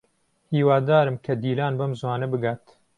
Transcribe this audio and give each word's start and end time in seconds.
هیوادارم 0.53 1.15
کە 1.25 1.33
دیلان 1.43 1.73
بەم 1.79 1.91
زووانە 1.99 2.27
بگات. 2.33 2.63